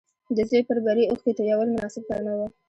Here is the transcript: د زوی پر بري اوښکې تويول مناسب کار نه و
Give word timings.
د 0.35 0.37
زوی 0.49 0.61
پر 0.67 0.77
بري 0.85 1.03
اوښکې 1.07 1.31
تويول 1.37 1.67
مناسب 1.71 2.03
کار 2.09 2.21
نه 2.27 2.33
و 2.37 2.41